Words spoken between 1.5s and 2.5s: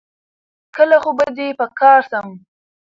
په کار سم